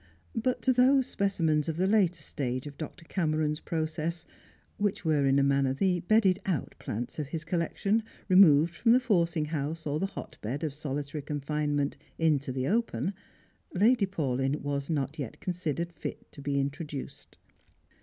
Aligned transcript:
But 0.35 0.63
to 0.63 0.73
these 0.73 1.05
specimens 1.05 1.69
of 1.69 1.77
the 1.77 1.85
later 1.85 2.23
stage 2.23 2.65
of 2.65 2.75
Dr. 2.75 3.05
Cameron's 3.05 3.59
process, 3.59 4.25
which 4.77 5.05
were 5.05 5.27
in 5.27 5.37
a 5.37 5.43
manner 5.43 5.75
the 5.75 5.99
bedded 5.99 6.39
out 6.47 6.73
plants 6.79 7.19
of 7.19 7.27
his 7.27 7.43
collection, 7.43 8.01
removed 8.27 8.73
from 8.73 8.93
the 8.93 8.99
forcing 8.99 9.45
house 9.45 9.85
or 9.85 9.99
the 9.99 10.07
hotbed 10.07 10.63
of 10.63 10.73
solitary 10.73 11.21
confinement 11.21 11.97
into 12.17 12.51
the 12.51 12.67
open, 12.67 13.13
Lady 13.75 14.07
Paulyn 14.07 14.61
was 14.63 14.89
not 14.89 15.19
yet 15.19 15.39
considered 15.39 15.93
fit 15.93 16.31
to 16.31 16.41
be 16.41 16.59
introduced. 16.59 17.37